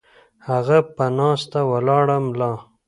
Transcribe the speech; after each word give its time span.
هغه 0.49 0.77
پۀ 0.95 1.05
ناسته 1.17 1.59
ولاړه 1.71 2.17
ملا 2.27 2.53